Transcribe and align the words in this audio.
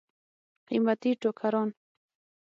قیمتي 0.67 1.11
ټوکران. 1.21 1.69